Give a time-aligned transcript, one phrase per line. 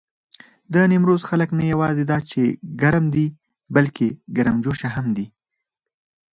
[0.73, 2.41] د نيمروز خلک نه یواځې دا چې
[2.81, 3.27] ګرم دي،
[3.75, 5.27] بلکې ګرمجوش هم دي.